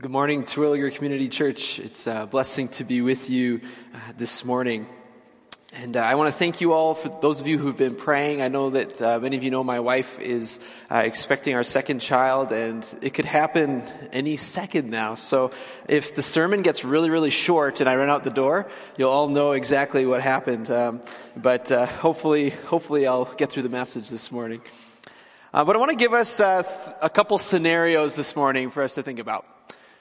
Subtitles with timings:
[0.00, 1.80] Good morning, Terwilliger Community Church.
[1.80, 3.60] It's a blessing to be with you
[3.92, 4.86] uh, this morning.
[5.72, 8.40] And uh, I want to thank you all for those of you who've been praying.
[8.40, 11.98] I know that uh, many of you know my wife is uh, expecting our second
[11.98, 13.82] child, and it could happen
[14.12, 15.16] any second now.
[15.16, 15.50] So
[15.88, 19.26] if the sermon gets really, really short and I run out the door, you'll all
[19.26, 20.70] know exactly what happened.
[20.70, 21.00] Um,
[21.36, 24.62] but uh, hopefully, hopefully, I'll get through the message this morning.
[25.52, 26.62] Uh, but I want to give us uh,
[27.02, 29.57] a couple scenarios this morning for us to think about.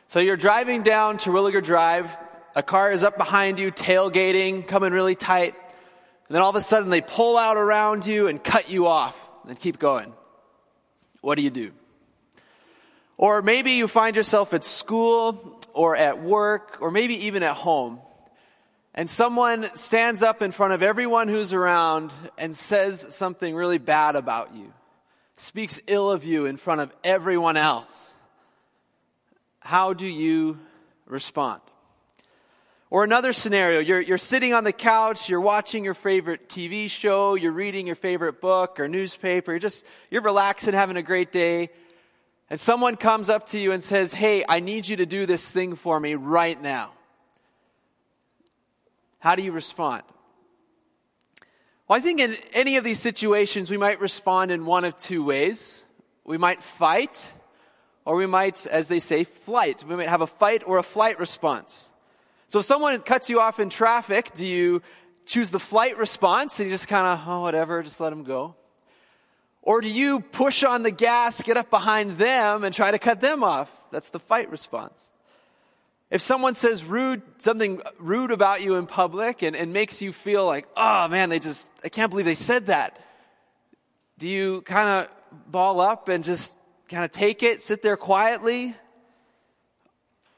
[0.09, 2.15] So you're driving down Terwilliger Drive.
[2.55, 5.53] A car is up behind you, tailgating, coming really tight.
[5.53, 9.19] And then all of a sudden they pull out around you and cut you off
[9.45, 10.13] and keep going.
[11.19, 11.73] What do you do?
[13.17, 17.99] Or maybe you find yourself at school or at work or maybe even at home.
[18.93, 24.15] And someone stands up in front of everyone who's around and says something really bad
[24.15, 24.71] about you,
[25.35, 28.16] speaks ill of you in front of everyone else
[29.67, 30.57] how do you
[31.07, 31.59] respond?
[32.89, 37.35] Or another scenario, you're, you're sitting on the couch, you're watching your favorite TV show,
[37.35, 41.67] you're reading your favorite book or newspaper, you're just, you're relaxing, having a great day,
[42.49, 45.51] and someone comes up to you and says, Hey, I need you to do this
[45.51, 46.93] thing for me right now.
[49.19, 50.03] How do you respond?
[51.89, 55.25] Well, I think in any of these situations, we might respond in one of two
[55.25, 55.83] ways.
[56.23, 57.33] We might fight,
[58.07, 59.83] or we might, as they say, flight.
[59.83, 61.91] We might have a fight or a flight response.
[62.47, 64.81] So if someone cuts you off in traffic, do you
[65.25, 68.55] choose the flight response and you just kind of, oh, whatever, just let them go?
[69.61, 73.19] Or do you push on the gas, get up behind them and try to cut
[73.19, 73.69] them off?
[73.91, 75.09] That's the fight response.
[76.09, 80.45] If someone says rude, something rude about you in public and, and makes you feel
[80.45, 82.97] like, oh man, they just, I can't believe they said that.
[84.17, 86.57] Do you kind of ball up and just
[86.89, 88.75] kind of take it, sit there quietly?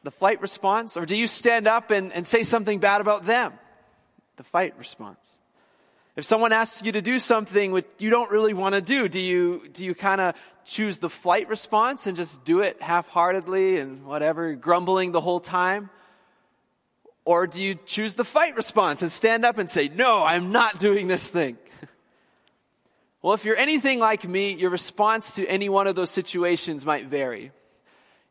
[0.04, 0.98] The flight response?
[0.98, 3.54] Or do you stand up and, and say something bad about them?
[4.38, 5.40] The fight response.
[6.16, 9.20] If someone asks you to do something which you don't really want to do, do
[9.20, 14.06] you, do you kind of choose the flight response and just do it half-heartedly and
[14.06, 15.90] whatever, grumbling the whole time?
[17.26, 20.80] Or do you choose the fight response and stand up and say, no, I'm not
[20.80, 21.58] doing this thing?
[23.22, 27.08] Well, if you're anything like me, your response to any one of those situations might
[27.08, 27.52] vary.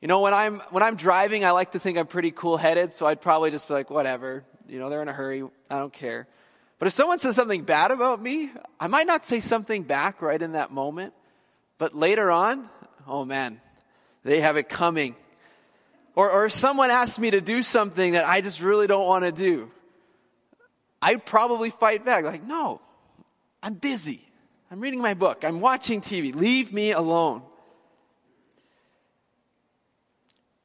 [0.01, 2.93] You know, when I'm, when I'm driving, I like to think I'm pretty cool headed,
[2.93, 4.45] so I'd probably just be like, whatever.
[4.67, 5.43] You know, they're in a hurry.
[5.71, 6.27] I don't care.
[6.79, 10.41] But if someone says something bad about me, I might not say something back right
[10.41, 11.13] in that moment.
[11.77, 12.69] But later on,
[13.07, 13.61] oh man,
[14.25, 15.17] they have it coming.
[16.15, 19.25] Or, or if someone asks me to do something that I just really don't want
[19.25, 19.71] to do,
[21.03, 22.25] I'd probably fight back.
[22.25, 22.81] Like, no,
[23.63, 24.28] I'm busy.
[24.71, 25.45] I'm reading my book.
[25.45, 26.35] I'm watching TV.
[26.35, 27.43] Leave me alone.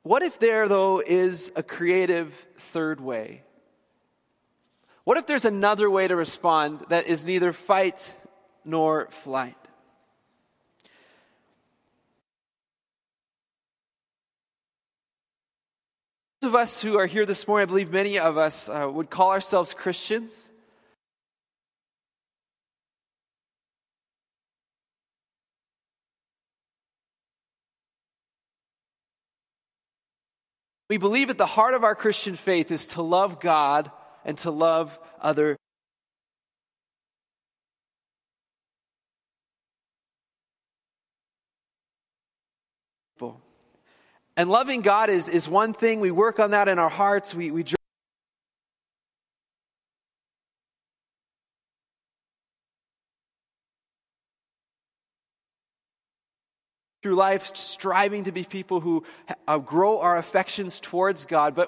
[0.02, 3.44] What if there, though, is a creative third way?
[5.06, 8.14] What if there's another way to respond that is neither fight
[8.66, 9.56] nor flight?
[16.42, 19.10] Those of us who are here this morning, I believe many of us uh, would
[19.10, 20.52] call ourselves Christians.
[30.94, 33.90] We believe at the heart of our Christian faith is to love God
[34.24, 35.58] and to love other
[43.16, 43.42] people.
[44.38, 46.00] And loving God is, is one thing.
[46.00, 47.34] We work on that in our hearts.
[47.34, 47.64] We, we
[57.04, 59.04] through life striving to be people who
[59.48, 61.68] uh, grow our affections towards God, but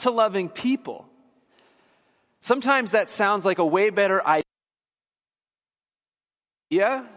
[0.00, 1.08] to loving people.
[2.40, 4.20] Sometimes that sounds like a way better
[6.70, 7.08] idea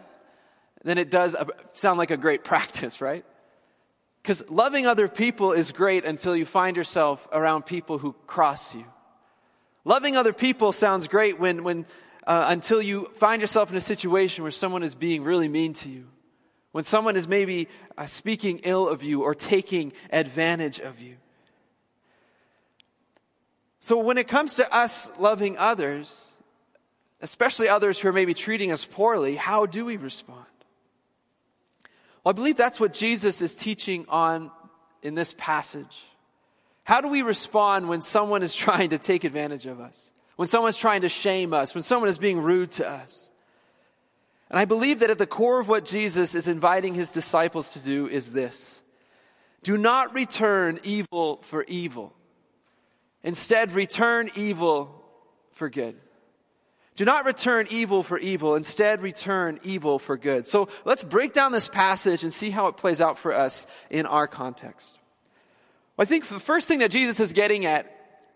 [0.83, 1.35] than it does
[1.73, 3.25] sound like a great practice, right?
[4.21, 8.85] Because loving other people is great until you find yourself around people who cross you.
[9.83, 11.85] Loving other people sounds great when, when
[12.27, 15.89] uh, until you find yourself in a situation where someone is being really mean to
[15.89, 16.07] you.
[16.71, 17.67] When someone is maybe
[17.97, 21.17] uh, speaking ill of you or taking advantage of you.
[23.79, 26.31] So when it comes to us loving others,
[27.19, 30.45] especially others who are maybe treating us poorly, how do we respond?
[32.23, 34.51] Well, I believe that's what Jesus is teaching on
[35.01, 36.05] in this passage.
[36.83, 40.11] How do we respond when someone is trying to take advantage of us?
[40.41, 43.31] when someone's trying to shame us, when someone is being rude to us.
[44.49, 47.79] And I believe that at the core of what Jesus is inviting his disciples to
[47.79, 48.81] do is this.
[49.61, 52.11] Do not return evil for evil.
[53.23, 55.05] Instead, return evil
[55.51, 55.95] for good.
[56.95, 58.55] Do not return evil for evil.
[58.55, 60.47] Instead, return evil for good.
[60.47, 64.07] So let's break down this passage and see how it plays out for us in
[64.07, 64.97] our context.
[66.01, 67.85] I think the first thing that Jesus is getting at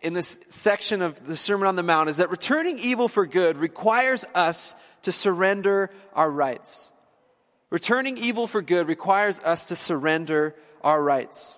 [0.04, 3.58] in this section of the Sermon on the Mount is that returning evil for good
[3.58, 6.92] requires us to surrender our rights.
[7.72, 10.54] Returning evil for good requires us to surrender
[10.84, 11.58] our rights.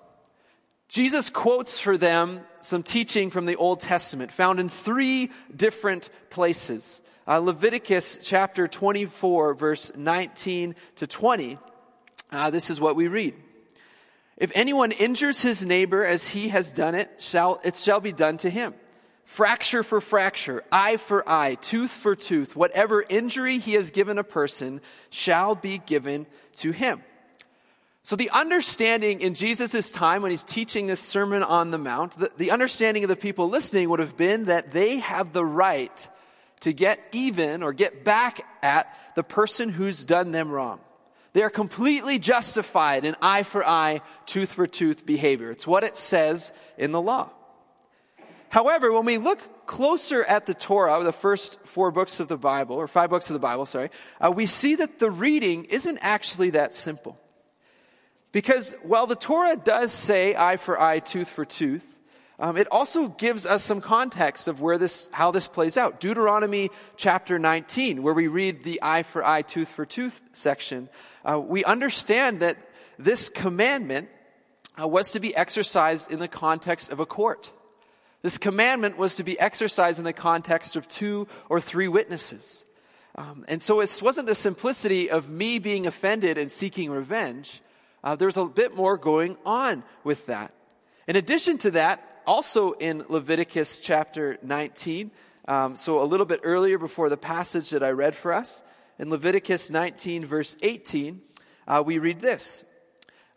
[0.88, 7.02] Jesus quotes for them some teaching from the Old Testament found in three different places.
[7.28, 11.58] Uh, Leviticus chapter 24, verse 19 to 20.
[12.32, 13.34] Uh, this is what we read.
[14.38, 18.38] If anyone injures his neighbor as he has done it, shall, it shall be done
[18.38, 18.76] to him.
[19.26, 24.24] Fracture for fracture, eye for eye, tooth for tooth, whatever injury he has given a
[24.24, 24.80] person
[25.10, 27.04] shall be given to him.
[28.04, 32.32] So the understanding in Jesus' time when he's teaching this Sermon on the Mount, the,
[32.38, 36.10] the understanding of the people listening would have been that they have the right
[36.62, 40.80] to get even or get back at the person who's done them wrong.
[41.38, 45.52] They are completely justified in eye for eye, tooth for tooth behavior.
[45.52, 47.30] It's what it says in the law.
[48.50, 52.76] However, when we look closer at the Torah, the first four books of the Bible,
[52.76, 56.50] or five books of the Bible, sorry, uh, we see that the reading isn't actually
[56.50, 57.20] that simple.
[58.32, 61.97] Because while the Torah does say eye for eye, tooth for tooth,
[62.40, 66.00] um, it also gives us some context of where this, how this plays out.
[66.00, 70.88] Deuteronomy chapter 19, where we read the eye for eye, tooth for tooth section,
[71.26, 72.58] uh, we understand that
[73.00, 74.10] this commandment
[74.80, 77.52] uh, was to be exercised in the context of a court.
[78.22, 82.66] This commandment was to be exercised in the context of two or three witnesses.
[83.16, 87.62] Um, and so it wasn't the simplicity of me being offended and seeking revenge.
[88.04, 90.54] Uh, there's a bit more going on with that.
[91.08, 95.12] In addition to that, also in Leviticus chapter 19,
[95.48, 98.62] um, so a little bit earlier before the passage that I read for us,
[99.00, 101.22] in Leviticus 19, verse 18,
[101.68, 102.66] uh, we read this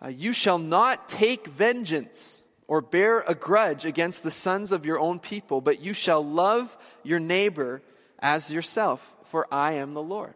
[0.03, 4.99] uh, You shall not take vengeance or bear a grudge against the sons of your
[4.99, 7.83] own people, but you shall love your neighbor
[8.19, 10.35] as yourself, for I am the Lord.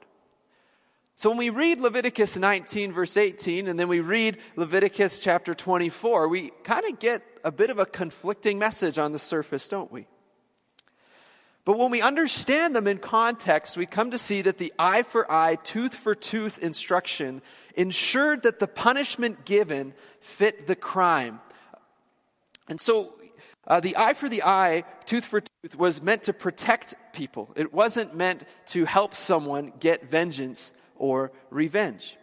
[1.17, 6.29] So when we read Leviticus 19, verse 18, and then we read Leviticus chapter 24,
[6.29, 10.07] we kind of get a bit of a conflicting message on the surface, don't we?
[11.65, 15.31] But when we understand them in context, we come to see that the eye for
[15.31, 17.41] eye, tooth for tooth instruction
[17.75, 21.41] ensured that the punishment given fit the crime.
[22.69, 23.13] And so
[23.67, 27.51] uh, the eye for the eye, tooth for tooth was meant to protect people.
[27.57, 32.17] It wasn't meant to help someone get vengeance or revenge.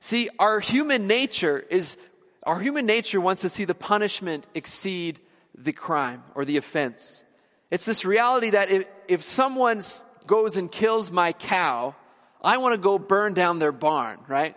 [0.00, 1.96] See, our human nature is,
[2.46, 5.20] our human nature wants to see the punishment exceed
[5.54, 7.24] the crime or the offense.
[7.70, 9.82] It's this reality that if, if someone
[10.26, 11.96] goes and kills my cow,
[12.42, 14.56] I want to go burn down their barn, right?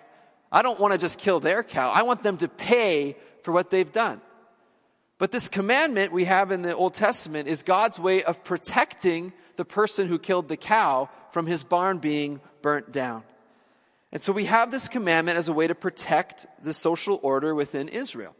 [0.51, 1.89] I don't want to just kill their cow.
[1.89, 4.21] I want them to pay for what they've done.
[5.17, 9.65] But this commandment we have in the Old Testament is God's way of protecting the
[9.65, 13.23] person who killed the cow from his barn being burnt down.
[14.11, 17.87] And so we have this commandment as a way to protect the social order within
[17.89, 18.35] Israel.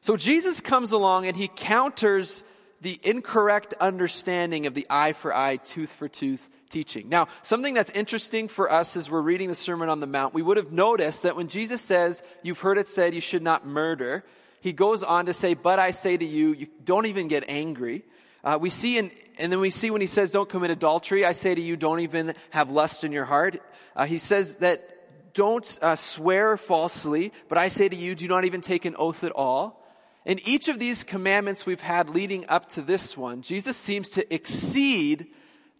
[0.00, 2.44] So Jesus comes along and he counters
[2.80, 7.08] the incorrect understanding of the eye for eye, tooth for tooth teaching.
[7.08, 10.42] Now, something that's interesting for us as we're reading the Sermon on the Mount, we
[10.42, 14.24] would have noticed that when Jesus says, You've heard it said you should not murder,
[14.60, 18.04] he goes on to say, But I say to you, you don't even get angry.
[18.44, 21.32] Uh, we see, in, and then we see when he says, Don't commit adultery, I
[21.32, 23.60] say to you, don't even have lust in your heart.
[23.94, 24.88] Uh, he says that
[25.34, 29.24] don't uh, swear falsely, but I say to you, do not even take an oath
[29.24, 29.78] at all.
[30.24, 34.34] In each of these commandments we've had leading up to this one, Jesus seems to
[34.34, 35.26] exceed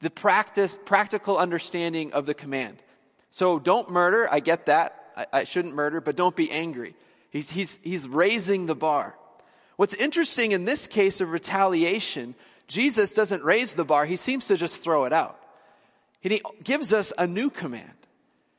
[0.01, 2.83] the practice, practical understanding of the command.
[3.31, 4.29] So don't murder.
[4.31, 5.13] I get that.
[5.17, 6.95] I, I shouldn't murder, but don't be angry.
[7.31, 9.15] He's, he's, he's raising the bar.
[9.77, 12.35] What's interesting in this case of retaliation,
[12.73, 14.07] Jesus doesn't raise the bar.
[14.07, 15.39] He seems to just throw it out.
[16.25, 17.93] And he gives us a new command.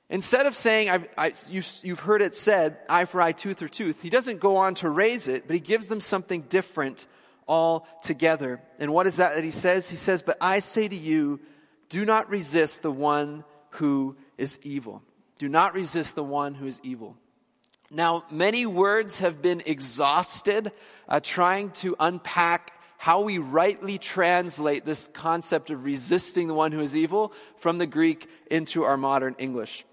[0.08, 3.68] Instead of saying, I've, I, you, you've heard it said, eye for eye, tooth for
[3.68, 7.08] tooth, he doesn't go on to raise it, but he gives them something different
[7.48, 8.62] altogether.
[8.78, 9.90] And what is that that he says?
[9.90, 11.40] He says, But I say to you,
[11.90, 15.02] do not resist the one who is evil.
[15.40, 17.18] Do not resist the one who is evil.
[17.90, 20.72] Now, many words have been exhausted
[21.10, 26.80] uh, trying to unpack how we rightly translate this concept of resisting the one who
[26.80, 29.84] is evil from the Greek into our modern English.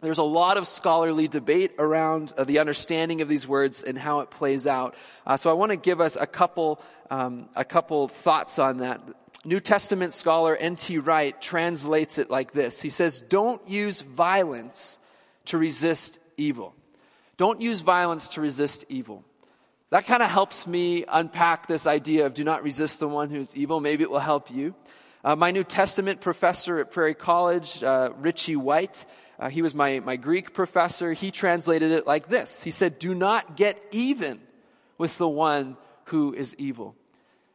[0.00, 4.18] There's a lot of scholarly debate around uh, the understanding of these words and how
[4.18, 4.96] it plays out.
[5.24, 9.00] Uh, so I want to give us a couple, um, a couple thoughts on that.
[9.44, 10.98] New Testament scholar N.T.
[10.98, 12.82] Wright translates it like this.
[12.82, 14.98] He says, don't use violence
[15.44, 16.74] to resist evil.
[17.36, 19.22] Don't use violence to resist evil.
[19.96, 23.40] That kind of helps me unpack this idea of do not resist the one who
[23.40, 23.80] is evil.
[23.80, 24.74] Maybe it will help you.
[25.24, 29.06] Uh, my New Testament professor at Prairie College, uh, Richie White,
[29.38, 31.14] uh, he was my, my Greek professor.
[31.14, 32.62] He translated it like this.
[32.62, 34.38] He said, do not get even
[34.98, 36.94] with the one who is evil.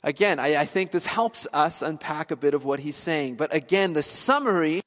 [0.01, 3.35] Again, I, I think this helps us unpack a bit of what he's saying.
[3.35, 4.81] But again, the summary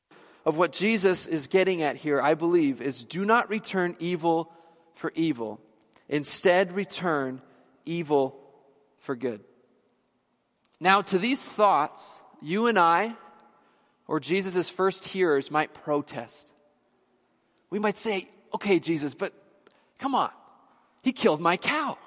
[0.44, 4.50] of what Jesus is getting at here, I believe, is do not return evil
[4.96, 5.60] for evil.
[6.08, 7.40] Instead, return
[7.84, 8.38] evil
[8.98, 9.40] for good.
[10.80, 13.16] Now, to these thoughts, you and I,
[14.06, 16.52] or Jesus' first hearers, might protest.
[17.70, 19.32] We might say, okay, Jesus, but
[19.98, 20.30] come on.
[21.02, 21.98] He killed my cow.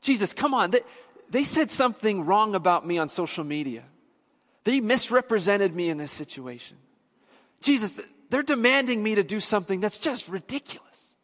[0.00, 0.70] Jesus, come on.
[0.70, 0.80] They,
[1.30, 3.84] they said something wrong about me on social media.
[4.64, 6.76] They misrepresented me in this situation.
[7.62, 11.14] Jesus, they're demanding me to do something that's just ridiculous.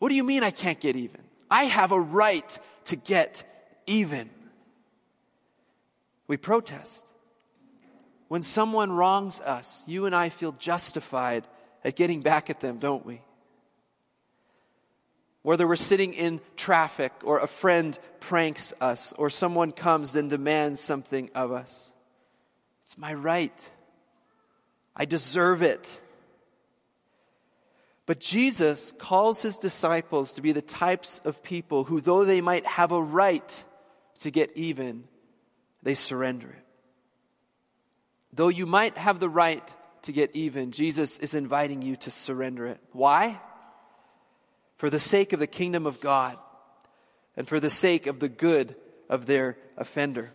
[0.00, 1.20] What do you mean I can't get even?
[1.50, 3.44] I have a right to get
[3.86, 4.30] even.
[6.26, 7.12] We protest.
[8.28, 11.46] When someone wrongs us, you and I feel justified
[11.84, 13.20] at getting back at them, don't we?
[15.42, 20.80] Whether we're sitting in traffic or a friend pranks us or someone comes and demands
[20.80, 21.92] something of us.
[22.84, 23.70] It's my right.
[24.96, 26.00] I deserve it.
[28.10, 32.66] But Jesus calls his disciples to be the types of people who, though they might
[32.66, 33.64] have a right
[34.18, 35.04] to get even,
[35.84, 36.66] they surrender it.
[38.32, 39.62] Though you might have the right
[40.02, 42.80] to get even, Jesus is inviting you to surrender it.
[42.90, 43.40] Why?
[44.74, 46.36] For the sake of the kingdom of God
[47.36, 48.74] and for the sake of the good
[49.08, 50.32] of their offender.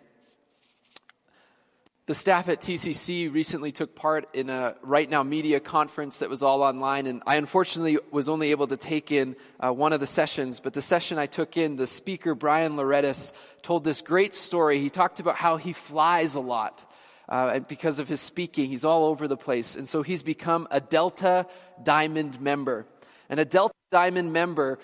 [2.07, 6.43] The staff at TCC recently took part in a Right Now Media conference that was
[6.43, 10.05] all online, and I unfortunately was only able to take in uh, one of the
[10.05, 10.59] sessions.
[10.59, 13.33] But the session I took in, the speaker, Bryan Loritts,
[13.63, 14.77] told this great story.
[14.79, 16.85] He talked about how he flies a lot
[17.27, 19.75] uh, and because of his speaking, he's all over the place.
[19.75, 21.47] And so he's become a Delta
[21.81, 22.85] Diamond member.
[23.29, 24.79] And a Delta Diamond member,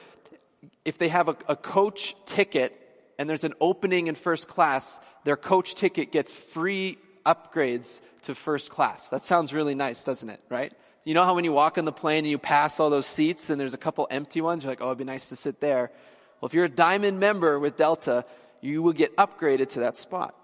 [0.84, 2.78] if they have a, a coach ticket
[3.20, 8.70] and there's an opening in first class, their coach ticket gets free upgrades to first
[8.70, 9.10] class.
[9.10, 10.42] That sounds really nice, doesn't it?
[10.50, 10.74] Right?
[11.04, 13.50] You know how when you walk on the plane and you pass all those seats
[13.50, 15.92] and there's a couple empty ones, you're like, oh, it'd be nice to sit there.
[16.40, 18.26] Well, if you're a diamond member with Delta,
[18.62, 20.36] you will get upgraded to that spot.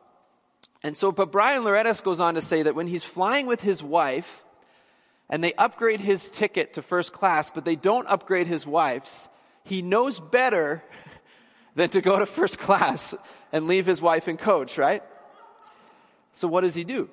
[0.83, 3.83] And so, but Bryan Loritts goes on to say that when he's flying with his
[3.83, 4.43] wife
[5.29, 9.27] and they upgrade his ticket to first class, but they don't upgrade his wife's,
[9.63, 10.83] he knows better
[11.75, 13.15] than to go to first class
[13.51, 15.03] and leave his wife and coach, right?
[16.37, 17.09] So what does he do?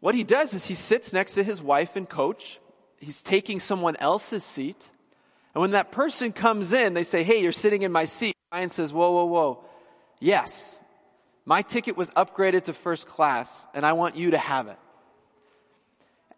[0.00, 2.58] What he does is he sits next to his wife and coach.
[2.98, 4.90] He's taking someone else's seat.
[5.54, 8.34] And when that person comes in, they say, Hey, you're sitting in my seat.
[8.50, 9.64] Bryan says, Whoa, whoa, whoa.
[10.18, 10.80] Yes,
[11.44, 14.78] my ticket was upgraded to first class, and I want you to have it.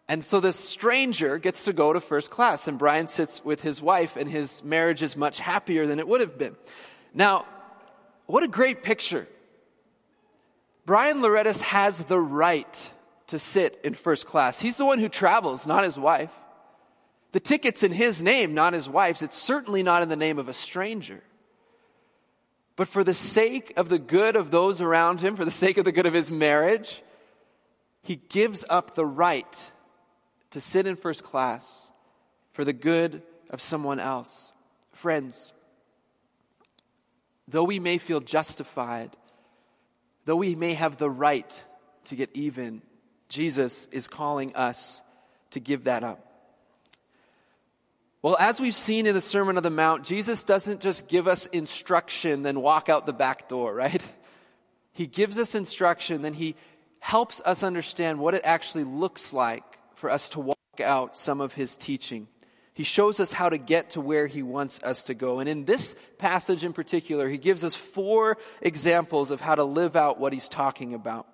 [0.08, 3.80] And so this stranger gets to go to first class, and Bryan sits with his
[3.80, 6.56] wife, and his marriage is much happier than it would have been.
[7.14, 7.46] Now,
[8.26, 9.26] what a great picture.
[10.88, 12.90] Bryan Loritts has the right
[13.26, 14.58] to sit in first class.
[14.58, 16.30] He's the one who travels, not his wife.
[17.32, 19.20] The ticket's in his name, not his wife's.
[19.20, 21.22] It's certainly not in the name of a stranger.
[22.74, 25.84] But for the sake of the good of those around him, for the sake of
[25.84, 27.02] the good of his marriage,
[28.02, 29.70] he gives up the right
[30.52, 31.92] to sit in first class
[32.52, 34.54] for the good of someone else.
[34.92, 35.52] Friends,
[37.46, 39.14] though we may feel justified,
[40.28, 41.64] though we may have the right
[42.04, 42.82] to get even,
[43.30, 45.00] Jesus is calling us
[45.52, 46.22] to give that up.
[48.20, 51.46] Well, as we've seen in the Sermon on the Mount, Jesus doesn't just give us
[51.46, 54.02] instruction, then walk out the back door, right?
[54.92, 56.56] He gives us instruction, then he
[56.98, 61.54] helps us understand what it actually looks like for us to walk out some of
[61.54, 62.26] his teaching.
[62.78, 65.40] He shows us how to get to where he wants us to go.
[65.40, 69.96] And in this passage in particular, he gives us four examples of how to live
[69.96, 71.26] out what he's talking about.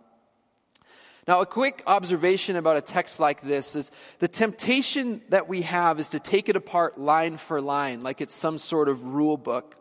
[1.29, 6.01] Now, a quick observation about a text like this is the temptation that we have
[6.01, 9.77] is to take it apart line for line, like it's some sort of rule book.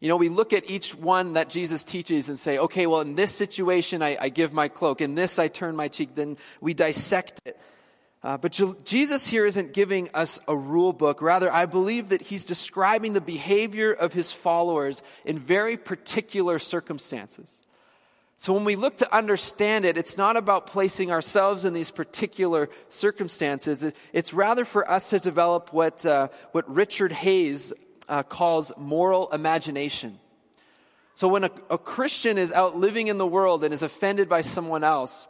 [0.00, 3.14] You know, we look at each one that Jesus teaches and say, okay, well, in
[3.14, 5.02] this situation, I, I give my cloak.
[5.02, 6.14] In this, I turn my cheek.
[6.14, 7.60] Then we dissect it.
[8.26, 8.50] Uh, but
[8.84, 11.22] Jesus here isn't giving us a rule book.
[11.22, 17.62] Rather, I believe that he's describing the behavior of his followers in very particular circumstances.
[18.36, 22.68] So when we look to understand it, it's not about placing ourselves in these particular
[22.88, 23.92] circumstances.
[24.12, 27.72] It's rather for us to develop what, uh, what Richard Hays
[28.08, 30.18] uh, calls moral imagination.
[31.14, 34.40] So when a, a Christian is out living in the world and is offended by
[34.40, 35.28] someone else,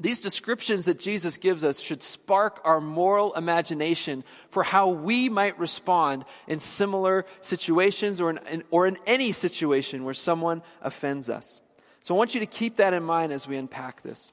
[0.00, 5.58] these descriptions that Jesus gives us should spark our moral imagination for how we might
[5.58, 11.60] respond in similar situations or in, or in any situation where someone offends us.
[12.00, 14.32] So I want you to keep that in mind as we unpack this.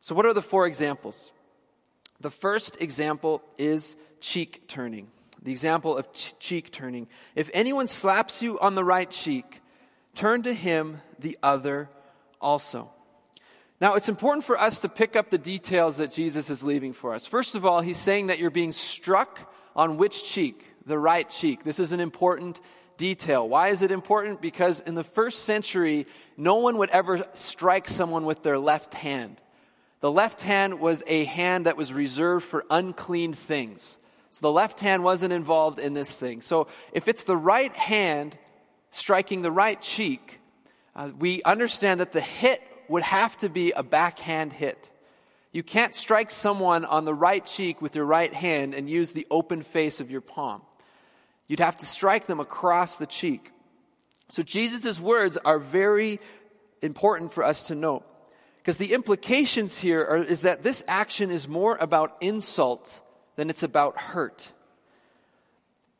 [0.00, 1.32] So, what are the four examples?
[2.20, 5.08] The first example is cheek turning.
[5.42, 7.06] The example of ch- cheek turning.
[7.36, 9.60] If anyone slaps you on the right cheek,
[10.16, 11.88] turn to him the other
[12.40, 12.90] also.
[13.80, 17.14] Now, it's important for us to pick up the details that Jesus is leaving for
[17.14, 17.26] us.
[17.26, 20.64] First of all, he's saying that you're being struck on which cheek?
[20.84, 21.62] The right cheek.
[21.62, 22.60] This is an important
[22.96, 23.48] detail.
[23.48, 24.40] Why is it important?
[24.40, 26.06] Because in the first century,
[26.36, 29.40] no one would ever strike someone with their left hand.
[30.00, 34.00] The left hand was a hand that was reserved for unclean things.
[34.30, 36.40] So the left hand wasn't involved in this thing.
[36.40, 38.36] So if it's the right hand
[38.90, 40.40] striking the right cheek,
[40.96, 44.90] uh, we understand that the hit would have to be a backhand hit.
[45.52, 49.26] You can't strike someone on the right cheek with your right hand and use the
[49.30, 50.62] open face of your palm.
[51.46, 53.50] You'd have to strike them across the cheek.
[54.28, 56.20] So Jesus' words are very
[56.82, 58.04] important for us to note.
[58.58, 63.00] Because the implications here are, is that this action is more about insult
[63.36, 64.52] than it's about hurt.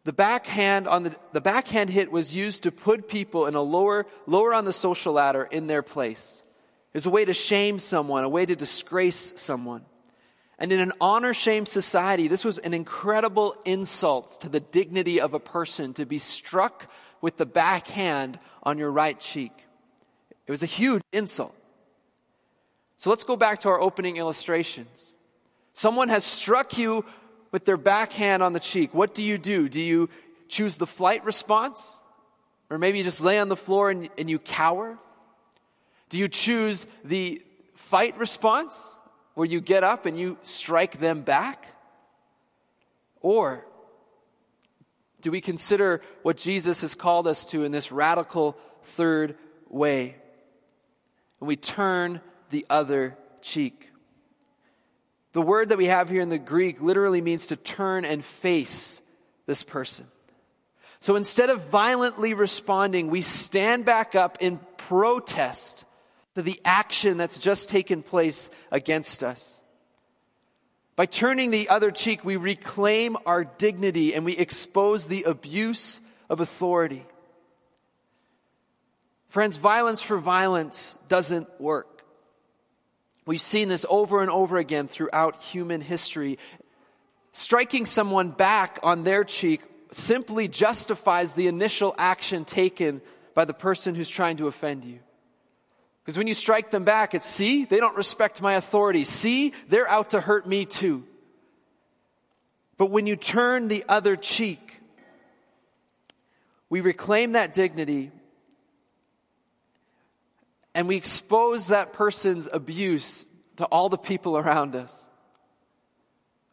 [0.05, 4.07] The backhand on the, the backhand hit was used to put people in a lower,
[4.27, 6.43] lower on the social ladder in their place.
[6.95, 9.85] Was a way to shame someone, a way to disgrace someone.
[10.59, 15.33] And in an honor shame society, this was an incredible insult to the dignity of
[15.33, 19.53] a person to be struck with the backhand on your right cheek.
[20.47, 21.55] It was a huge insult.
[22.97, 25.15] So let's go back to our opening illustrations.
[25.73, 27.05] Someone has struck you
[27.53, 28.93] with their backhand on the cheek.
[28.93, 29.69] What do you do?
[29.69, 30.09] Do you
[30.49, 32.03] choose the flight response?
[32.71, 34.99] Or maybe you just lay on the floor and, and you cower?
[36.09, 37.43] Do you choose the
[37.75, 38.97] fight response
[39.35, 41.67] where you get up and you strike them back?
[43.21, 43.67] Or
[45.21, 49.37] do we consider what Jesus has called us to in this radical third
[49.69, 50.17] way?
[51.41, 53.91] And we turn the other cheek.
[55.33, 59.01] The word that we have here in the Greek literally means to turn and face
[59.47, 60.07] this person.
[61.01, 65.85] So instead of violently responding, we stand back up in protest
[66.39, 69.59] to the action that's just taken place against us.
[70.95, 76.39] By turning the other cheek, we reclaim our dignity and we expose the abuse of
[76.39, 77.05] authority.
[79.31, 82.05] Friends, violence for violence doesn't work.
[83.27, 86.39] We've seen this over and over again throughout human history.
[87.33, 93.01] Striking someone back on their cheek simply justifies the initial action taken
[93.35, 95.01] by the person who's trying to offend you.
[96.09, 99.05] Because when you strike them back, it's see, they don't respect my authority.
[99.05, 101.05] See, they're out to hurt me too.
[102.79, 104.81] But when you turn the other cheek,
[106.71, 108.11] we reclaim that dignity
[110.75, 115.07] and we expose that person's abuse to all the people around us.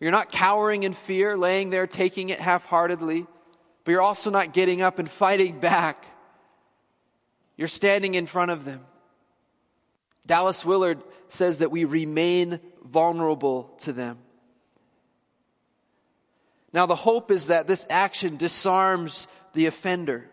[0.02, 3.26] You're not cowering in fear, laying there taking it half heartedly,
[3.86, 6.06] but you're also not getting up and fighting back.
[7.56, 8.82] You're standing in front of them.
[10.26, 14.18] Dallas Willard says that we remain vulnerable to them.
[16.74, 20.30] Now, the hope is that this action disarms the offender.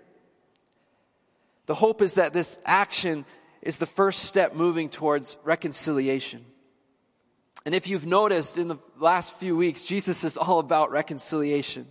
[1.67, 3.25] The hope is that this action
[3.61, 6.45] is the first step moving towards reconciliation.
[7.65, 11.87] And if you've noticed in the last few weeks, Jesus is all about reconciliation.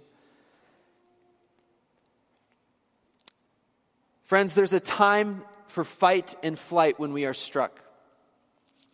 [4.26, 7.82] Friends, there's a time for fight and flight when we are struck.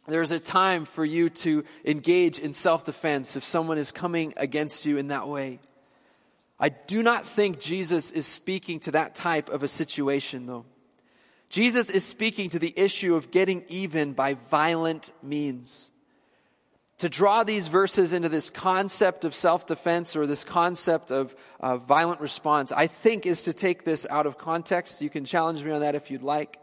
[0.07, 4.85] There's a time for you to engage in self defense if someone is coming against
[4.85, 5.59] you in that way.
[6.59, 10.65] I do not think Jesus is speaking to that type of a situation, though.
[11.49, 15.91] Jesus is speaking to the issue of getting even by violent means.
[16.99, 21.77] to draw these verses into this concept of self defense or this concept of uh,
[21.77, 25.01] violent response, I think is to take this out of context.
[25.01, 26.59] You can challenge me on that if you'd like.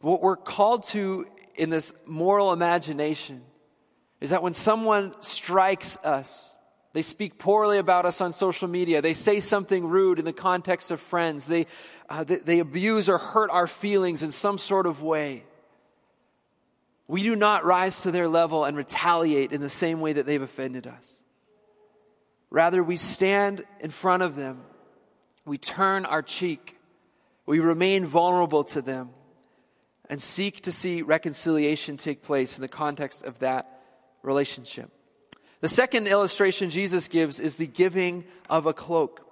[0.00, 1.26] What we're called to
[1.60, 3.42] in this moral imagination
[4.20, 6.54] is that when someone strikes us,
[6.94, 9.02] they speak poorly about us on social media.
[9.02, 11.46] They say something rude in the context of friends.
[11.46, 11.66] They,
[12.08, 15.44] uh, they, they abuse or hurt our feelings in some sort of way.
[17.06, 20.40] We do not rise to their level and retaliate in the same way that they've
[20.40, 21.20] offended us.
[22.48, 24.62] Rather, we stand in front of them.
[25.44, 26.78] We turn our cheek.
[27.44, 29.10] We remain vulnerable to them
[30.10, 33.80] and seek to see reconciliation take place in the context of that
[34.22, 34.90] relationship.
[35.60, 39.24] The second illustration Jesus gives is the giving of a cloak.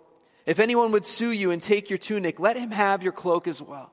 [0.47, 3.61] If anyone would sue you and take your tunic, let him have your cloak as
[3.61, 3.93] well.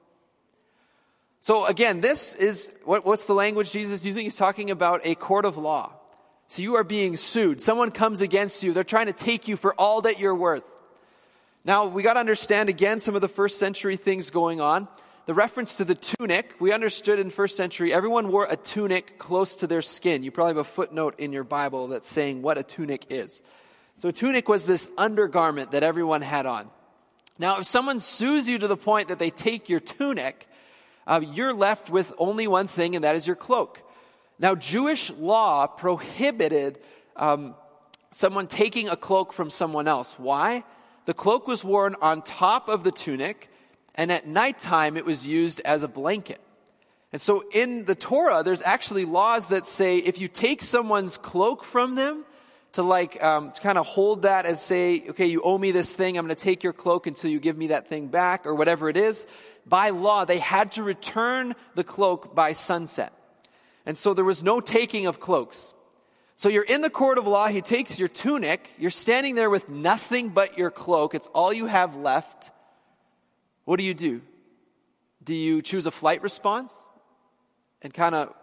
[1.40, 4.24] So again, this is, what, what's the language Jesus is using?
[4.24, 5.92] He's talking about a court of law.
[6.50, 7.62] So you are being sued.
[7.62, 8.74] Someone comes against you.
[8.74, 10.64] They're trying to take you for all that you're worth.
[11.64, 14.88] Now, we gotta understand again some of the first century things going on.
[15.26, 19.56] The reference to the tunic, we understood in first century, everyone wore a tunic close
[19.56, 20.22] to their skin.
[20.22, 23.42] You probably have a footnote in your Bible that's saying what a tunic is.
[23.98, 26.70] So a tunic was this undergarment that everyone had on.
[27.40, 30.48] Now, if someone sues you to the point that they take your tunic,
[31.08, 33.82] uh, you're left with only one thing, and that is your cloak.
[34.38, 36.78] Now, Jewish law prohibited
[37.16, 37.56] um,
[38.12, 40.20] someone taking a cloak from someone else.
[40.20, 40.64] Why?
[41.06, 43.50] The cloak was worn on top of the tunic,
[43.96, 46.40] and at nighttime it was used as a blanket.
[47.12, 51.64] And so in the Torah, there's actually laws that say if you take someone's cloak
[51.64, 52.26] from them,
[52.76, 55.94] to like um, to kind of hold that as say, okay, you owe me this
[55.94, 56.18] thing.
[56.18, 58.90] I'm going to take your cloak until you give me that thing back, or whatever
[58.90, 59.28] it is.
[59.66, 63.14] By law, they had to return the cloak by sunset,
[63.86, 65.74] and so there was no taking of cloaks.
[66.36, 67.48] So you're in the court of law.
[67.48, 68.70] He takes your tunic.
[68.78, 71.16] You're standing there with nothing but your cloak.
[71.16, 72.52] It's all you have left.
[73.66, 74.22] What do you do?
[75.24, 76.88] Do you choose a flight response
[77.82, 78.34] and kind of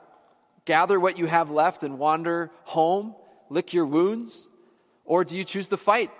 [0.64, 3.14] gather what you have left and wander home?
[3.52, 4.48] lick your wounds?
[5.04, 6.10] Or do you choose the fight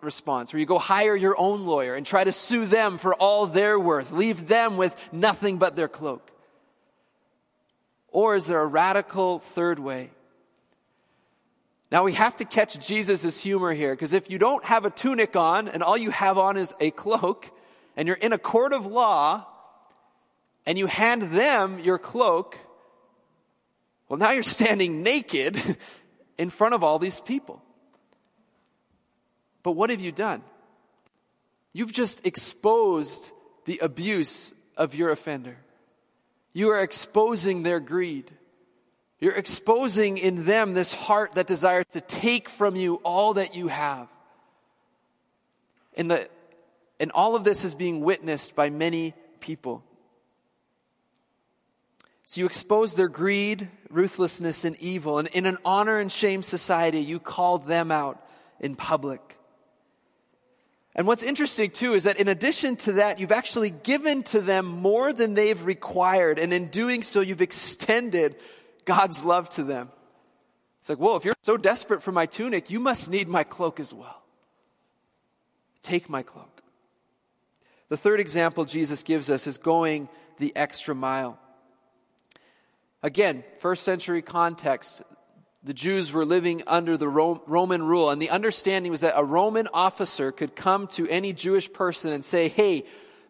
[0.00, 3.46] response where you go hire your own lawyer and try to sue them for all
[3.46, 6.30] their worth, leave them with nothing but their cloak?
[8.08, 10.10] Or is there a radical third way?
[11.90, 15.36] Now we have to catch Jesus' humor here because if you don't have a tunic
[15.36, 17.50] on and all you have on is a cloak
[17.96, 19.46] and you're in a court of law
[20.66, 22.56] and you hand them your cloak,
[24.08, 25.60] well, now you're standing naked
[26.38, 27.62] in front of all these people.
[29.62, 30.42] But what have you done?
[31.72, 33.32] You've just exposed
[33.64, 35.56] the abuse of your offender.
[36.52, 38.30] You are exposing their greed.
[39.20, 43.68] You're exposing in them this heart that desires to take from you all that you
[43.68, 44.08] have.
[45.96, 46.28] And, the,
[47.02, 49.82] and all of this is being witnessed by many people.
[52.24, 55.18] So you expose their greed, ruthlessness, and evil.
[55.18, 58.24] And in an honor and shame society, you call them out
[58.60, 59.20] in public.
[60.94, 64.64] And what's interesting too is that in addition to that, you've actually given to them
[64.64, 66.38] more than they've required.
[66.38, 68.36] And in doing so, you've extended
[68.84, 69.90] God's love to them.
[70.78, 73.80] It's like, well, if you're so desperate for my tunic, you must need my cloak
[73.80, 74.22] as well.
[75.82, 76.51] Take my cloak.
[77.92, 81.38] The third example Jesus gives us is going the extra mile.
[83.02, 85.02] Again, first century context,
[85.62, 89.68] the Jews were living under the Roman rule, and the understanding was that a Roman
[89.74, 92.84] officer could come to any Jewish person and say, Hey,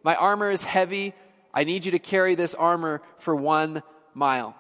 [0.05, 1.13] my armor is heavy.
[1.53, 3.83] I need you to carry this armor for one
[4.15, 4.55] mile.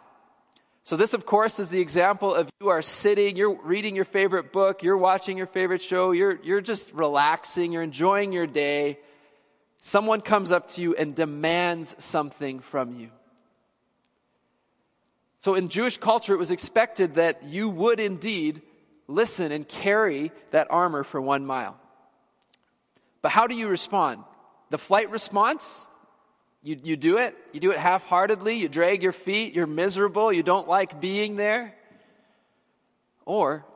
[0.82, 4.52] So, this, of course, is the example of you are sitting, you're reading your favorite
[4.52, 8.98] book, you're watching your favorite show, you're, you're just relaxing, you're enjoying your day.
[9.84, 13.10] Someone comes up to you and demands something from you.
[15.38, 18.62] So in Jewish culture, it was expected that you would indeed
[19.08, 21.76] listen and carry that armor for one mile.
[23.22, 24.22] But how do you respond?
[24.70, 25.88] The flight response?
[26.62, 27.36] You, you do it?
[27.52, 28.54] You do it half heartedly?
[28.54, 29.52] You drag your feet?
[29.52, 30.32] You're miserable?
[30.32, 31.74] You don't like being there?
[33.24, 33.66] Or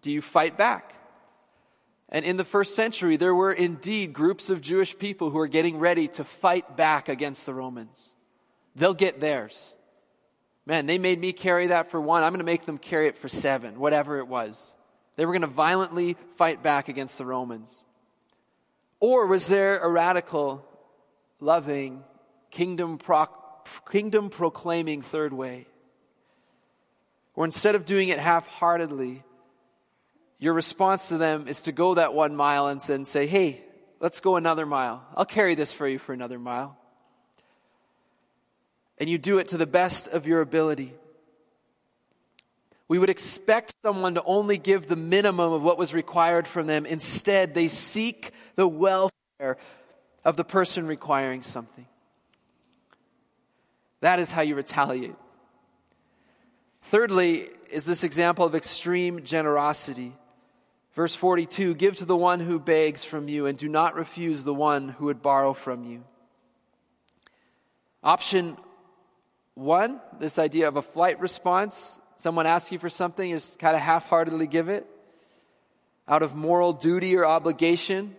[0.00, 0.95] do you fight back?
[2.08, 5.78] And in the first century, there were indeed groups of Jewish people who were getting
[5.78, 8.14] ready to fight back against the Romans.
[8.76, 9.74] They'll get theirs.
[10.66, 12.22] Man, they made me carry that for one.
[12.22, 14.74] I'm going to make them carry it for seven, whatever it was.
[15.16, 17.84] They were going to violently fight back against the Romans.
[19.00, 20.64] Or was there a radical,
[21.40, 22.04] loving,
[22.50, 22.98] kingdom,
[23.90, 25.66] kingdom proclaiming third way?
[27.34, 29.22] Or instead of doing it half heartedly,
[30.38, 33.62] your response to them is to go that one mile and then say, hey,
[34.00, 35.04] let's go another mile.
[35.16, 36.76] I'll carry this for you for another mile.
[38.98, 40.92] And you do it to the best of your ability.
[42.88, 46.86] We would expect someone to only give the minimum of what was required from them.
[46.86, 49.56] Instead, they seek the welfare
[50.24, 51.86] of the person requiring something.
[54.00, 55.16] That is how you retaliate.
[56.82, 60.12] Thirdly, is this example of extreme generosity.
[60.96, 64.54] Verse 42 Give to the one who begs from you, and do not refuse the
[64.54, 66.02] one who would borrow from you.
[68.02, 68.56] Option
[69.54, 72.00] one, this idea of a flight response.
[72.16, 74.86] Someone asks you for something, you just kind of half heartedly give it
[76.08, 78.14] out of moral duty or obligation.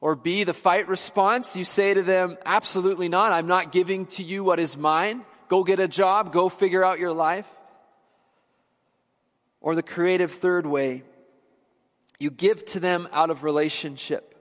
[0.00, 3.32] Or B, the fight response, you say to them, absolutely not.
[3.32, 5.24] I'm not giving to you what is mine.
[5.48, 7.46] Go get a job, go figure out your life.
[9.60, 11.02] Or the creative third way,
[12.18, 14.34] you give to them out of relationship.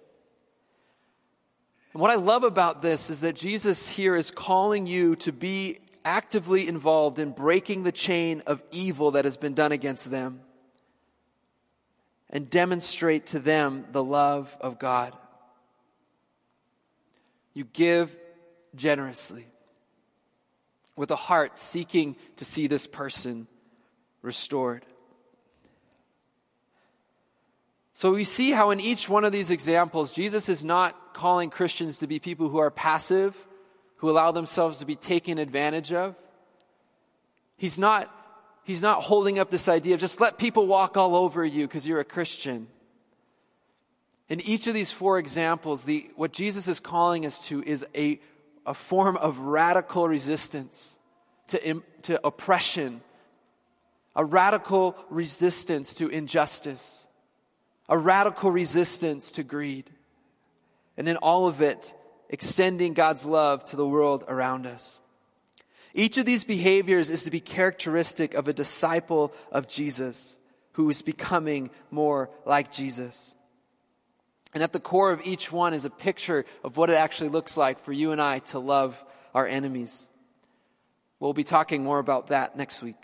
[1.93, 5.79] And what I love about this is that Jesus here is calling you to be
[6.03, 10.41] actively involved in breaking the chain of evil that has been done against them
[12.29, 15.15] and demonstrate to them the love of God.
[17.53, 18.15] You give
[18.75, 19.47] generously
[20.95, 23.47] with a heart seeking to see this person
[24.21, 24.85] restored.
[27.95, 31.99] So we see how in each one of these examples, Jesus is not calling Christians
[31.99, 33.35] to be people who are passive,
[33.95, 36.13] who allow themselves to be taken advantage of.
[37.57, 38.13] He's not,
[38.65, 41.87] he's not holding up this idea of just let people walk all over you because
[41.87, 42.67] you're a Christian.
[44.29, 48.19] In each of these four examples, the, what Jesus is calling us to is a
[48.65, 50.97] a form of radical resistance
[51.47, 53.01] to, to oppression,
[54.15, 57.07] a radical resistance to injustice,
[57.87, 59.89] a radical resistance to greed.
[60.97, 61.93] And in all of it,
[62.29, 64.99] extending God's love to the world around us.
[65.93, 70.35] Each of these behaviors is to be characteristic of a disciple of Jesus
[70.73, 73.35] who is becoming more like Jesus.
[74.53, 77.55] And at the core of each one is a picture of what it actually looks
[77.55, 79.01] like for you and I to love
[79.33, 80.07] our enemies.
[81.19, 82.97] We'll be talking more about that next week.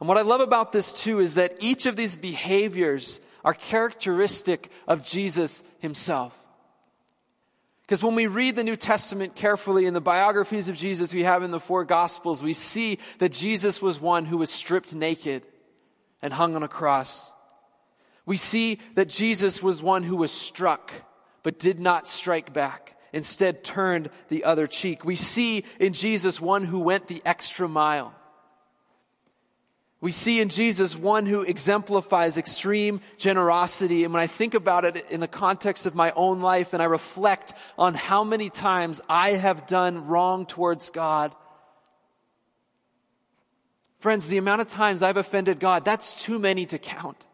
[0.00, 4.70] And what I love about this too is that each of these behaviors are characteristic
[4.86, 6.36] of Jesus himself.
[7.82, 11.42] Because when we read the New Testament carefully in the biographies of Jesus we have
[11.42, 15.44] in the four Gospels, we see that Jesus was one who was stripped naked
[16.22, 17.32] and hung on a cross.
[18.26, 20.92] We see that Jesus was one who was struck,
[21.42, 22.96] but did not strike back.
[23.12, 25.04] Instead, turned the other cheek.
[25.04, 28.14] We see in Jesus one who went the extra mile.
[30.00, 34.04] We see in Jesus one who exemplifies extreme generosity.
[34.04, 36.86] And when I think about it in the context of my own life and I
[36.86, 41.34] reflect on how many times I have done wrong towards God,
[43.98, 47.26] friends, the amount of times I've offended God, that's too many to count.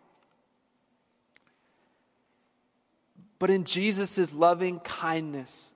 [3.39, 5.73] But in Jesus' loving kindness,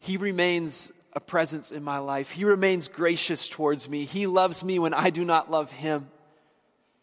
[0.00, 2.30] He remains a presence in my life.
[2.30, 4.04] He remains gracious towards me.
[4.04, 6.08] He loves me when I do not love Him.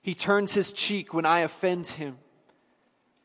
[0.02, 2.18] He turns His cheek when I offend Him.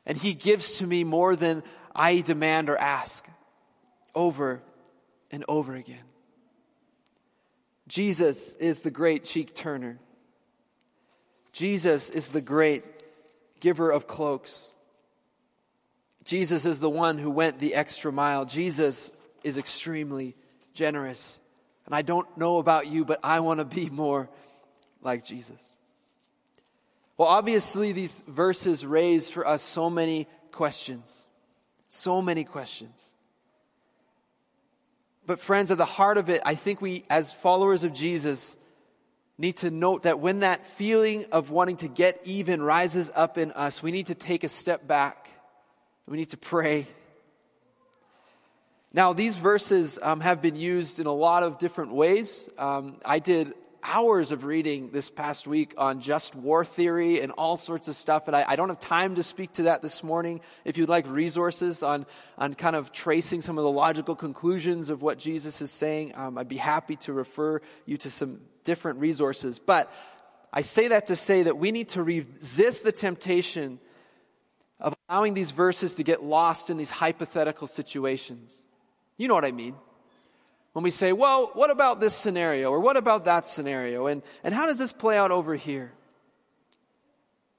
[0.04, 1.62] And He gives to me more than
[1.94, 3.26] I demand or ask
[4.14, 4.62] over
[5.30, 6.04] and over again.
[7.88, 9.98] Jesus is the great cheek turner.
[11.52, 12.84] Jesus is the great
[13.60, 14.72] giver of cloaks.
[16.24, 18.44] Jesus is the one who went the extra mile.
[18.44, 19.12] Jesus
[19.44, 20.34] is extremely
[20.74, 21.40] generous.
[21.86, 24.28] And I don't know about you, but I want to be more
[25.02, 25.74] like Jesus.
[27.16, 31.26] Well, obviously, these verses raise for us so many questions.
[31.88, 33.14] So many questions.
[35.26, 38.56] But, friends, at the heart of it, I think we, as followers of Jesus,
[39.38, 43.52] need to note that when that feeling of wanting to get even rises up in
[43.52, 45.32] us, we need to take a step back
[46.06, 46.86] we need to pray.
[48.94, 52.50] Now, these verses um, have been used in a lot of different ways.
[52.58, 57.56] Um, I did hours of reading this past week on just war theory and all
[57.56, 60.40] sorts of stuff, and I, I, don't have time to speak to that this morning.
[60.64, 62.06] If you'd like resources on,
[62.38, 66.38] on kind of tracing some of the logical conclusions of what Jesus is saying, um,
[66.38, 69.58] I'd be happy to refer you to some different resources.
[69.58, 69.90] But
[70.52, 73.80] I say that to say that we need to resist the temptation
[74.78, 78.62] of allowing these verses to get lost in these hypothetical situations.
[79.16, 79.74] You know what I mean.
[80.72, 84.06] When we say, well, what about this scenario or what about that scenario?
[84.06, 85.92] And, and how does this play out over here?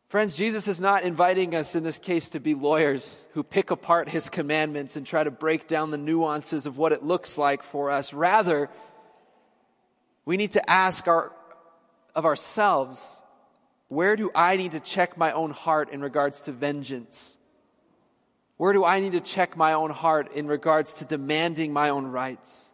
[0.10, 4.08] Friends, Jesus is not inviting us in this case to be lawyers who pick apart
[4.08, 7.89] his commandments and try to break down the nuances of what it looks like for
[7.89, 8.13] us.
[8.13, 8.70] Rather,
[10.26, 11.32] we need to ask our,
[12.13, 13.24] of ourselves,
[13.88, 17.38] where do I need to check my own heart in regards to vengeance?
[18.58, 22.06] Where do I need to check my own heart in regards to demanding my own
[22.06, 22.72] rights?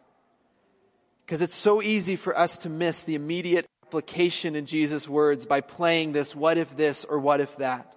[1.24, 5.60] Because it's so easy for us to miss the immediate application in Jesus' words by
[5.60, 7.96] playing this what if this or what if that.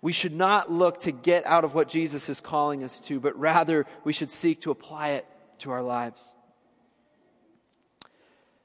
[0.00, 3.38] We should not look to get out of what Jesus is calling us to, but
[3.38, 5.26] rather we should seek to apply it
[5.58, 6.34] to our lives.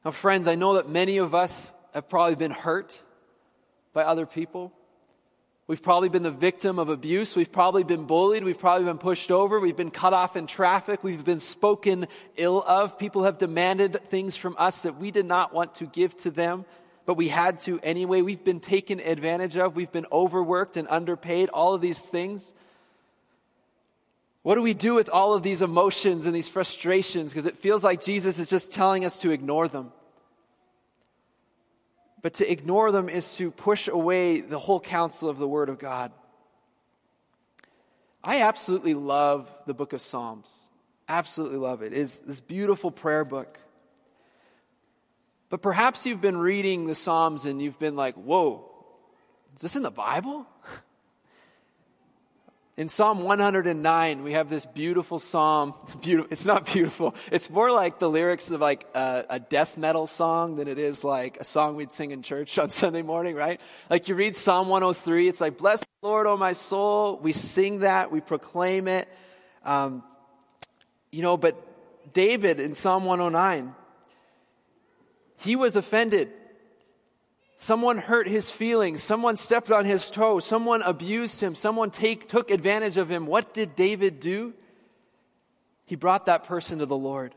[0.03, 3.01] Now, friends, I know that many of us have probably been hurt
[3.93, 4.73] by other people.
[5.67, 7.35] We've probably been the victim of abuse.
[7.35, 8.45] We've probably been bullied.
[8.45, 9.59] We've probably been pushed over.
[9.59, 11.03] We've been cut off in traffic.
[11.03, 12.97] We've been spoken ill of.
[12.97, 16.63] People have demanded things from us that we did not want to give to them,
[17.05, 18.21] but we had to anyway.
[18.21, 19.75] We've been taken advantage of.
[19.75, 21.49] We've been overworked and underpaid.
[21.49, 22.53] All of these things.
[24.43, 27.33] What do we do with all of these emotions and these frustrations?
[27.33, 29.91] Because it feels like Jesus is just telling us to ignore them.
[32.21, 35.77] But to ignore them is to push away the whole counsel of the Word of
[35.79, 36.11] God.
[38.23, 40.67] I absolutely love the book of Psalms.
[41.07, 41.93] Absolutely love it.
[41.93, 43.59] It is this beautiful prayer book.
[45.49, 48.69] But perhaps you've been reading the Psalms and you've been like, whoa,
[49.55, 50.45] is this in the Bible?
[52.77, 55.73] In Psalm 109, we have this beautiful psalm.
[56.01, 56.31] Beautiful.
[56.31, 57.15] It's not beautiful.
[57.31, 61.03] It's more like the lyrics of like a, a, death metal song than it is
[61.03, 63.59] like a song we'd sing in church on Sunday morning, right?
[63.89, 67.17] Like you read Psalm 103, it's like, bless the Lord, O my soul.
[67.17, 69.09] We sing that, we proclaim it.
[69.65, 70.03] Um,
[71.11, 73.73] you know, but David in Psalm 109,
[75.37, 76.31] he was offended
[77.59, 79.01] Someone hurt his feelings.
[79.01, 80.39] Someone stepped on his toe.
[80.39, 81.55] Someone abused him.
[81.55, 83.25] Someone take, took advantage of him.
[83.25, 84.53] What did David do?
[85.83, 87.33] He brought that person to the Lord.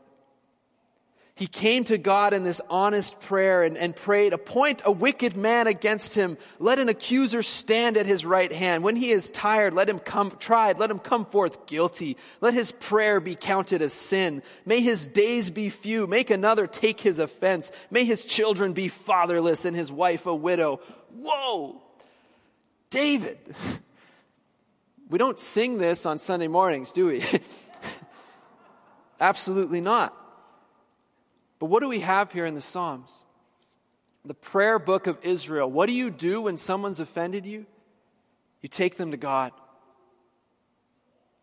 [1.35, 5.65] He came to God in this honest prayer and, and prayed, appoint a wicked man
[5.65, 6.37] against him.
[6.59, 8.83] Let an accuser stand at his right hand.
[8.83, 12.17] When he is tired, let him come, tried, let him come forth guilty.
[12.41, 14.43] Let his prayer be counted as sin.
[14.65, 16.05] May his days be few.
[16.05, 17.71] Make another take his offense.
[17.89, 20.81] May his children be fatherless and his wife a widow.
[21.15, 21.81] Whoa!
[22.89, 23.39] David!
[25.09, 27.23] We don't sing this on Sunday mornings, do we?
[29.19, 30.15] Absolutely not.
[31.61, 33.23] But what do we have here in the Psalms?
[34.25, 35.69] The prayer book of Israel.
[35.69, 37.67] What do you do when someone's offended you?
[38.61, 39.51] You take them to God.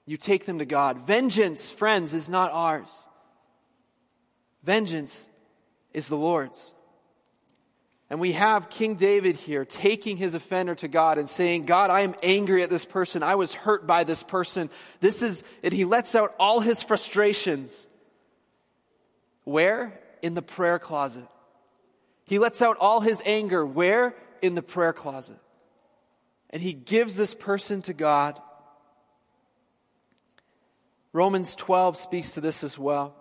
[0.06, 1.06] You take them to God.
[1.06, 3.06] Vengeance, friends, is not ours.
[4.64, 5.28] Vengeance
[5.94, 6.74] is the Lord's.
[8.10, 12.00] And we have King David here taking his offender to God and saying, God, I
[12.00, 13.22] am angry at this person.
[13.22, 14.68] I was hurt by this person.
[14.98, 17.86] This is, and he lets out all his frustrations.
[19.44, 20.00] Where?
[20.22, 21.26] In the prayer closet.
[22.24, 23.64] He lets out all his anger.
[23.64, 24.14] Where?
[24.42, 25.38] In the prayer closet.
[26.50, 28.40] And he gives this person to God.
[31.12, 33.14] Romans 12 speaks to this as well.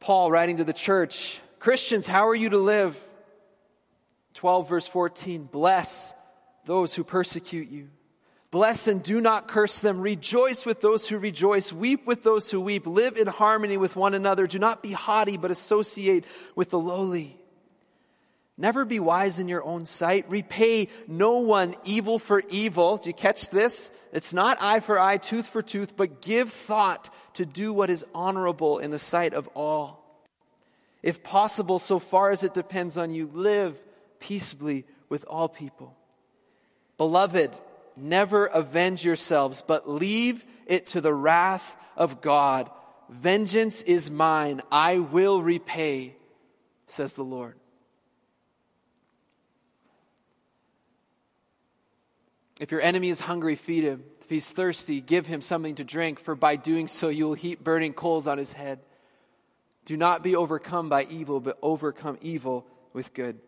[0.00, 2.96] Paul writing to the church Christians, how are you to live?
[4.34, 6.14] 12 verse 14 Bless
[6.64, 7.88] those who persecute you.
[8.50, 10.00] Bless and do not curse them.
[10.00, 11.72] Rejoice with those who rejoice.
[11.72, 12.86] Weep with those who weep.
[12.86, 14.46] Live in harmony with one another.
[14.46, 17.36] Do not be haughty, but associate with the lowly.
[18.58, 20.30] Never be wise in your own sight.
[20.30, 22.96] Repay no one evil for evil.
[22.96, 23.92] Do you catch this?
[24.12, 28.06] It's not eye for eye, tooth for tooth, but give thought to do what is
[28.14, 30.02] honorable in the sight of all.
[31.02, 33.78] If possible, so far as it depends on you, live
[34.20, 35.94] peaceably with all people.
[36.96, 37.58] Beloved,
[37.96, 42.70] Never avenge yourselves, but leave it to the wrath of God.
[43.08, 46.16] Vengeance is mine, I will repay,
[46.86, 47.54] says the Lord.
[52.58, 54.04] If your enemy is hungry, feed him.
[54.22, 57.62] If he's thirsty, give him something to drink, for by doing so you will heap
[57.62, 58.80] burning coals on his head.
[59.84, 63.38] Do not be overcome by evil, but overcome evil with good.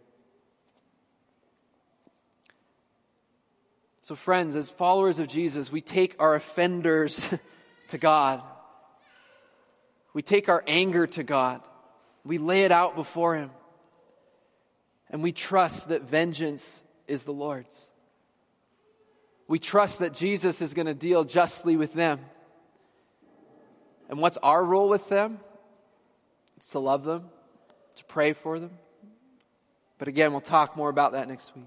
[4.09, 7.29] So, friends, as followers of Jesus, we take our offenders
[7.89, 8.43] to God.
[10.15, 11.61] We take our anger to God.
[12.25, 13.51] We lay it out before Him.
[15.11, 17.91] And we trust that vengeance is the Lord's.
[19.47, 22.19] We trust that Jesus is going to deal justly with them.
[24.09, 25.39] And what's our role with them?
[26.57, 27.25] It's to love them,
[27.97, 28.71] to pray for them.
[29.99, 31.67] But again, we'll talk more about that next week.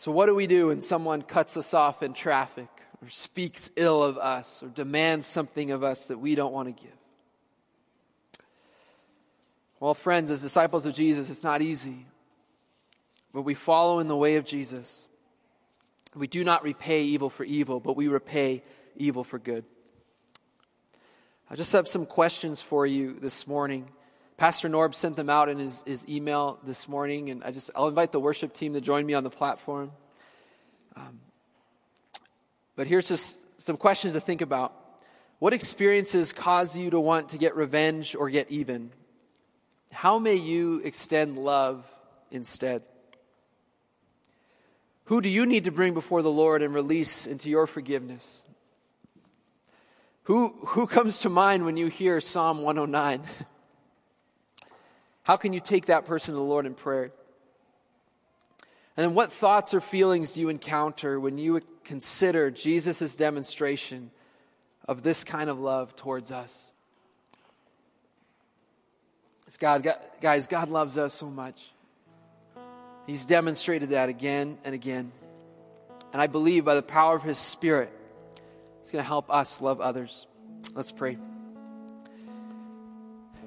[0.00, 2.70] So, what do we do when someone cuts us off in traffic,
[3.02, 6.82] or speaks ill of us, or demands something of us that we don't want to
[6.82, 6.96] give?
[9.78, 12.06] Well, friends, as disciples of Jesus, it's not easy.
[13.34, 15.06] But we follow in the way of Jesus.
[16.14, 18.62] We do not repay evil for evil, but we repay
[18.96, 19.66] evil for good.
[21.50, 23.90] I just have some questions for you this morning.
[24.40, 27.88] Pastor Norb sent them out in his, his email this morning, and I just I'll
[27.88, 29.92] invite the worship team to join me on the platform.
[30.96, 31.20] Um,
[32.74, 34.74] but here's just some questions to think about.
[35.40, 38.92] What experiences cause you to want to get revenge or get even?
[39.92, 41.84] How may you extend love
[42.30, 42.86] instead?
[45.04, 48.42] Who do you need to bring before the Lord and release into your forgiveness?
[50.22, 53.20] Who, who comes to mind when you hear Psalm 109?
[55.22, 57.12] How can you take that person to the Lord in prayer?
[58.96, 64.10] And then what thoughts or feelings do you encounter when you consider Jesus' demonstration
[64.86, 66.70] of this kind of love towards us?
[69.46, 71.70] It's God, God, guys, God loves us so much.
[73.06, 75.12] He's demonstrated that again and again.
[76.12, 77.92] And I believe by the power of His Spirit,
[78.82, 80.26] He's going to help us love others.
[80.74, 81.18] Let's pray.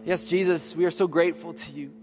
[0.05, 1.93] Yes, Jesus, we are so grateful to you.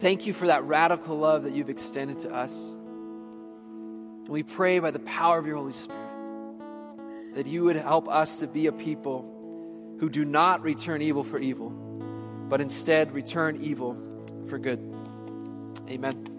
[0.00, 2.70] Thank you for that radical love that you've extended to us.
[2.70, 6.00] And we pray by the power of your Holy Spirit
[7.34, 11.38] that you would help us to be a people who do not return evil for
[11.38, 11.70] evil,
[12.48, 13.96] but instead return evil
[14.48, 14.80] for good.
[15.88, 16.33] Amen.